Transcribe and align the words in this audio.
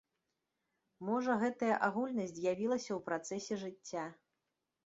Можа 1.09 1.35
гэтая 1.43 1.75
агульнасць 1.87 2.35
з'явілася 2.39 2.89
ў 2.89 2.99
працэсе 3.11 3.63
жыцця. 3.67 4.09